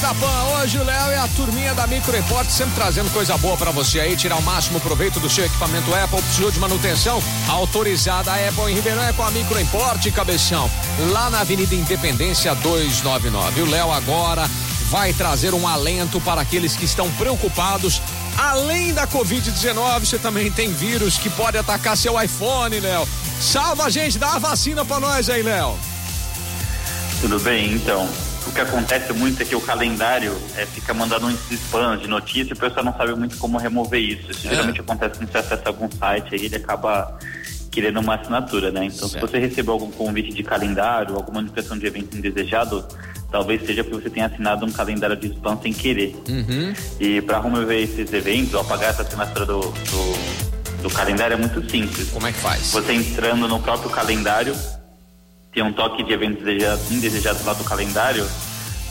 da 0.00 0.14
Pan. 0.14 0.44
Hoje 0.54 0.78
o 0.78 0.84
Léo 0.84 1.10
e 1.10 1.14
a 1.14 1.28
turminha 1.36 1.74
da 1.74 1.86
Micro 1.86 2.16
Import 2.16 2.48
sempre 2.48 2.74
trazendo 2.74 3.12
coisa 3.12 3.36
boa 3.36 3.56
para 3.56 3.70
você 3.70 4.00
aí, 4.00 4.16
tirar 4.16 4.36
o 4.36 4.42
máximo 4.42 4.80
proveito 4.80 5.20
do 5.20 5.28
seu 5.28 5.44
equipamento 5.44 5.94
Apple. 5.94 6.22
Precisou 6.22 6.50
de 6.50 6.58
manutenção? 6.58 7.22
Autorizada 7.48 8.32
a 8.32 8.48
Apple 8.48 8.70
em 8.70 8.74
Ribeirão 8.74 9.02
é 9.02 9.12
com 9.12 9.22
a 9.22 9.30
Micro 9.30 9.60
Import, 9.60 10.10
cabeção. 10.12 10.70
Lá 11.10 11.28
na 11.28 11.40
Avenida 11.40 11.74
Independência 11.74 12.54
299. 12.54 13.62
O 13.62 13.70
Léo 13.70 13.92
agora 13.92 14.48
vai 14.88 15.12
trazer 15.12 15.52
um 15.52 15.68
alento 15.68 16.18
para 16.20 16.40
aqueles 16.40 16.74
que 16.74 16.86
estão 16.86 17.10
preocupados. 17.12 18.00
Além 18.38 18.94
da 18.94 19.06
Covid-19, 19.06 20.00
você 20.00 20.18
também 20.18 20.50
tem 20.50 20.72
vírus 20.72 21.18
que 21.18 21.28
pode 21.28 21.58
atacar 21.58 21.96
seu 21.96 22.20
iPhone, 22.20 22.80
Léo. 22.80 23.06
Salva 23.38 23.84
a 23.84 23.90
gente, 23.90 24.18
dá 24.18 24.34
a 24.34 24.38
vacina 24.38 24.82
para 24.82 25.00
nós 25.00 25.28
aí, 25.28 25.42
Léo. 25.42 25.76
Tudo 27.20 27.38
bem, 27.40 27.74
então. 27.74 28.08
O 28.46 28.52
que 28.52 28.60
acontece 28.60 29.12
muito 29.12 29.42
é 29.42 29.44
que 29.44 29.54
o 29.54 29.60
calendário 29.60 30.36
é, 30.56 30.66
fica 30.66 30.92
mandando 30.92 31.26
um 31.26 31.30
spam 31.50 31.96
de 31.98 32.08
notícia 32.08 32.50
e 32.50 32.52
o 32.52 32.56
pessoal 32.56 32.84
não 32.84 32.96
sabe 32.96 33.14
muito 33.14 33.36
como 33.38 33.58
remover 33.58 34.00
isso. 34.00 34.30
Isso 34.30 34.46
é. 34.46 34.50
geralmente 34.50 34.80
acontece 34.80 35.18
quando 35.18 35.30
você 35.30 35.38
acessa 35.38 35.62
algum 35.66 35.90
site 35.90 36.34
aí 36.34 36.46
ele 36.46 36.56
acaba 36.56 37.18
querendo 37.70 38.00
uma 38.00 38.16
assinatura, 38.16 38.70
né? 38.70 38.86
Então, 38.86 39.08
certo. 39.08 39.26
se 39.26 39.32
você 39.32 39.38
recebeu 39.38 39.74
algum 39.74 39.90
convite 39.90 40.34
de 40.34 40.42
calendário, 40.42 41.14
alguma 41.14 41.40
notificação 41.40 41.78
de 41.78 41.86
evento 41.86 42.16
indesejado, 42.16 42.84
talvez 43.30 43.64
seja 43.64 43.84
porque 43.84 44.02
você 44.02 44.10
tenha 44.10 44.26
assinado 44.26 44.66
um 44.66 44.72
calendário 44.72 45.16
de 45.16 45.28
spam 45.28 45.58
sem 45.62 45.72
querer. 45.72 46.16
Uhum. 46.28 46.74
E 46.98 47.22
para 47.22 47.40
remover 47.40 47.80
esses 47.80 48.12
eventos 48.12 48.54
ou 48.54 48.60
apagar 48.60 48.90
essa 48.90 49.02
assinatura 49.02 49.46
do, 49.46 49.60
do, 49.60 50.82
do 50.82 50.90
calendário 50.90 51.34
é 51.34 51.36
muito 51.36 51.68
simples. 51.70 52.10
Como 52.10 52.26
é 52.26 52.32
que 52.32 52.38
faz? 52.38 52.72
Você 52.72 52.92
entrando 52.92 53.46
no 53.46 53.60
próprio 53.60 53.90
calendário 53.90 54.54
tem 55.52 55.62
um 55.62 55.72
toque 55.72 56.02
de 56.02 56.12
eventos 56.12 56.44
indesejados 56.90 57.44
lá 57.44 57.52
do 57.52 57.64
calendário, 57.64 58.26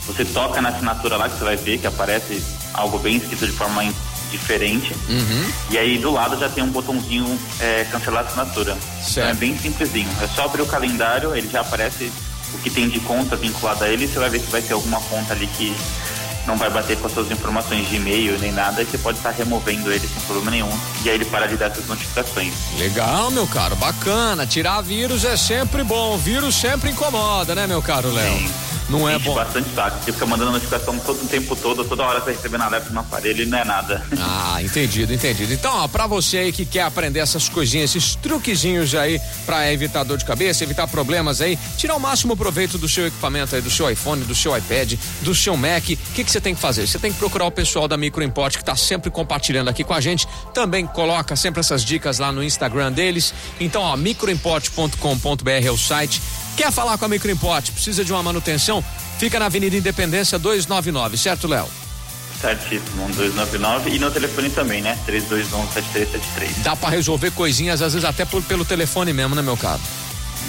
você 0.05 0.25
toca 0.25 0.61
na 0.61 0.69
assinatura 0.69 1.17
lá 1.17 1.29
que 1.29 1.37
você 1.37 1.43
vai 1.43 1.55
ver 1.55 1.77
que 1.77 1.87
aparece 1.87 2.43
algo 2.73 2.97
bem 2.99 3.17
escrito 3.17 3.45
de 3.45 3.51
forma 3.51 3.83
diferente. 4.31 4.93
Uhum. 5.07 5.51
E 5.71 5.77
aí 5.77 5.97
do 5.97 6.11
lado 6.11 6.37
já 6.37 6.49
tem 6.49 6.63
um 6.63 6.69
botãozinho 6.69 7.39
é, 7.59 7.85
cancelar 7.91 8.25
assinatura. 8.25 8.77
Então 9.09 9.23
é 9.23 9.33
bem 9.33 9.57
simplesinho. 9.57 10.09
É 10.21 10.27
só 10.27 10.45
abrir 10.45 10.61
o 10.61 10.65
calendário, 10.65 11.35
ele 11.35 11.49
já 11.49 11.61
aparece 11.61 12.11
o 12.53 12.57
que 12.59 12.69
tem 12.69 12.89
de 12.89 12.99
conta 13.01 13.35
vinculada 13.35 13.85
a 13.85 13.89
ele, 13.89 14.07
você 14.07 14.19
vai 14.19 14.29
ver 14.29 14.39
se 14.39 14.47
vai 14.47 14.61
ter 14.61 14.73
alguma 14.73 14.99
conta 15.01 15.33
ali 15.33 15.47
que 15.47 15.75
não 16.45 16.57
vai 16.57 16.69
bater 16.69 16.97
com 16.97 17.07
as 17.07 17.13
suas 17.13 17.31
informações 17.31 17.87
de 17.87 17.95
e-mail 17.95 18.37
nem 18.39 18.51
nada, 18.51 18.81
e 18.81 18.85
você 18.85 18.97
pode 18.97 19.17
estar 19.17 19.31
removendo 19.31 19.91
ele 19.91 20.07
sem 20.07 20.21
problema 20.23 20.51
nenhum. 20.51 20.79
E 21.03 21.09
aí 21.09 21.15
ele 21.15 21.25
para 21.25 21.47
de 21.47 21.57
dar 21.57 21.67
essas 21.67 21.85
notificações. 21.87 22.53
Legal, 22.77 23.31
meu 23.31 23.47
caro, 23.47 23.75
bacana. 23.75 24.45
Tirar 24.45 24.81
vírus 24.81 25.25
é 25.25 25.35
sempre 25.37 25.83
bom. 25.83 26.17
Vírus 26.17 26.55
sempre 26.55 26.91
incomoda, 26.91 27.55
né, 27.55 27.67
meu 27.67 27.81
caro 27.81 28.11
Léo? 28.11 28.68
Não 28.89 29.07
é 29.07 29.17
bom. 29.19 29.33
bastante 29.35 29.69
saco. 29.73 30.03
Você 30.03 30.11
fica 30.11 30.25
mandando 30.25 30.51
notificação 30.51 30.97
todo 30.99 31.23
o 31.23 31.27
tempo 31.27 31.55
todo, 31.55 31.83
toda 31.85 32.03
hora 32.03 32.19
você 32.19 32.31
recebendo 32.31 32.61
alerta 32.61 32.89
no 32.89 32.99
aparelho 32.99 33.43
e 33.43 33.45
não 33.45 33.57
é 33.57 33.65
nada. 33.65 34.03
Ah, 34.51 34.61
entendido, 34.61 35.13
entendido. 35.13 35.53
Então, 35.53 35.71
ó, 35.73 35.87
pra 35.87 36.05
você 36.05 36.37
aí 36.37 36.51
que 36.51 36.65
quer 36.65 36.83
aprender 36.83 37.19
essas 37.19 37.47
coisinhas, 37.47 37.95
esses 37.95 38.15
truquezinhos 38.15 38.93
aí 38.93 39.19
pra 39.45 39.71
evitar 39.71 40.03
dor 40.03 40.17
de 40.17 40.25
cabeça, 40.25 40.63
evitar 40.63 40.87
problemas 40.87 41.39
aí, 41.39 41.57
tirar 41.77 41.95
o 41.95 41.99
máximo 41.99 42.35
proveito 42.35 42.77
do 42.77 42.87
seu 42.87 43.07
equipamento 43.07 43.55
aí, 43.55 43.61
do 43.61 43.69
seu 43.69 43.89
iPhone, 43.89 44.23
do 44.23 44.35
seu 44.35 44.55
iPad, 44.57 44.93
do 45.21 45.33
seu 45.33 45.55
Mac, 45.55 45.83
o 45.83 46.13
que 46.13 46.23
que 46.23 46.31
você 46.31 46.41
tem 46.41 46.53
que 46.53 46.61
fazer? 46.61 46.85
Você 46.85 46.99
tem 46.99 47.11
que 47.11 47.17
procurar 47.17 47.45
o 47.45 47.51
pessoal 47.51 47.87
da 47.87 47.95
Micro 47.97 48.23
Import 48.23 48.57
que 48.57 48.63
tá 48.63 48.75
sempre 48.75 49.09
compartilhando 49.09 49.69
aqui 49.69 49.83
com 49.83 49.93
a 49.93 50.01
gente. 50.01 50.27
Também 50.53 50.85
coloca 50.85 51.35
sempre 51.35 51.59
essas 51.59 51.83
dicas 51.83 52.19
lá 52.19 52.31
no 52.31 52.43
Instagram 52.43 52.91
deles. 52.91 53.33
Então, 53.59 53.81
ó, 53.81 53.95
microimport.com.br 53.95 55.49
é 55.49 55.71
o 55.71 55.77
site. 55.77 56.21
Quer 56.59 56.73
falar 56.73 56.97
com 56.97 57.05
a 57.05 57.07
Micro 57.07 57.31
Import? 57.31 57.71
Precisa 57.71 58.03
de 58.03 58.11
uma 58.11 58.21
manutenção? 58.21 58.83
Fica 59.17 59.39
na 59.39 59.45
Avenida 59.45 59.77
Independência 59.77 60.37
299, 60.37 61.17
certo, 61.17 61.47
Léo? 61.47 61.65
Certíssimo, 62.41 63.07
299 63.07 63.89
e 63.91 63.97
no 63.97 64.11
telefone 64.11 64.49
também, 64.49 64.81
né? 64.81 64.99
3211-7373. 65.07 66.61
Dá 66.61 66.75
para 66.75 66.89
resolver 66.89 67.31
coisinhas, 67.31 67.81
às 67.81 67.93
vezes 67.93 68.03
até 68.03 68.25
por, 68.25 68.43
pelo 68.43 68.65
telefone 68.65 69.13
mesmo, 69.13 69.35
né, 69.35 69.41
meu 69.41 69.55
caro? 69.55 69.79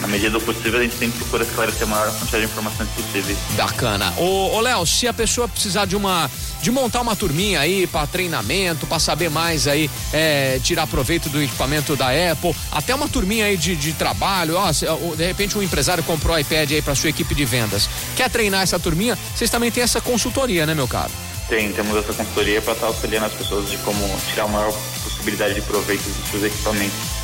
Na 0.00 0.08
medida 0.08 0.30
do 0.30 0.40
possível, 0.40 0.80
a 0.80 0.82
gente 0.82 0.96
sempre 0.96 1.18
procura 1.18 1.44
esclarecer 1.44 1.82
a 1.82 1.86
maior 1.86 2.10
quantidade 2.10 2.46
de 2.46 2.50
informações 2.50 2.88
possíveis. 2.90 3.38
Bacana. 3.50 4.12
Ô, 4.16 4.56
ô 4.56 4.60
Léo, 4.60 4.86
se 4.86 5.06
a 5.06 5.12
pessoa 5.12 5.46
precisar 5.46 5.84
de 5.84 5.94
uma. 5.94 6.30
de 6.62 6.70
montar 6.70 7.02
uma 7.02 7.14
turminha 7.14 7.60
aí 7.60 7.86
para 7.86 8.06
treinamento, 8.06 8.86
para 8.86 8.98
saber 8.98 9.28
mais 9.28 9.68
aí, 9.68 9.90
é, 10.12 10.58
tirar 10.62 10.86
proveito 10.86 11.28
do 11.28 11.42
equipamento 11.42 11.94
da 11.96 12.08
Apple, 12.08 12.54
até 12.72 12.94
uma 12.94 13.08
turminha 13.08 13.44
aí 13.44 13.56
de, 13.56 13.76
de 13.76 13.92
trabalho, 13.92 14.56
ó, 14.56 14.70
de 14.70 15.26
repente 15.26 15.56
um 15.58 15.62
empresário 15.62 16.02
comprou 16.02 16.38
iPad 16.38 16.72
aí 16.72 16.82
para 16.82 16.94
sua 16.94 17.10
equipe 17.10 17.34
de 17.34 17.44
vendas. 17.44 17.88
Quer 18.16 18.30
treinar 18.30 18.62
essa 18.62 18.78
turminha? 18.78 19.18
Vocês 19.34 19.50
também 19.50 19.70
têm 19.70 19.82
essa 19.82 20.00
consultoria, 20.00 20.64
né, 20.64 20.74
meu 20.74 20.88
caro? 20.88 21.10
Tem, 21.48 21.72
temos 21.72 21.96
essa 21.96 22.12
consultoria 22.12 22.62
para 22.62 22.72
estar 22.74 22.86
auxiliando 22.86 23.26
as 23.26 23.32
pessoas 23.32 23.68
de 23.68 23.76
como 23.78 23.98
tirar 24.30 24.44
a 24.44 24.48
maior 24.48 24.72
possibilidade 25.02 25.54
de 25.54 25.62
proveito 25.62 26.04
dos 26.04 26.30
seus 26.30 26.44
equipamentos. 26.44 27.19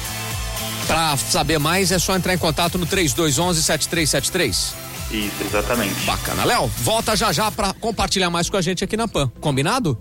Para 0.87 1.17
saber 1.17 1.59
mais 1.59 1.91
é 1.91 1.99
só 1.99 2.17
entrar 2.17 2.35
em 2.35 2.39
contato 2.39 2.79
no 2.79 2.87
3211 2.87 3.63
7373. 3.63 4.75
Isso, 5.11 5.35
exatamente. 5.45 5.95
Bacana. 6.05 6.45
Léo, 6.45 6.67
volta 6.79 7.17
já 7.17 7.33
já 7.33 7.51
para 7.51 7.73
compartilhar 7.75 8.31
mais 8.31 8.51
com 8.51 8.57
a 8.57 8.63
gente 8.63 8.83
aqui 8.83 8.97
na 8.97 9.07
PAN. 9.07 9.31
Combinado? 9.41 9.99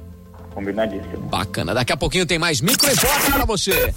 Combinadíssimo. 0.54 1.28
Bacana. 1.28 1.74
Daqui 1.74 1.92
a 1.92 1.98
pouquinho 1.98 2.26
tem 2.26 2.40
mais 2.40 2.62
micro 2.62 2.90
e 2.90 3.32
para 3.32 3.46
você. 3.46 3.94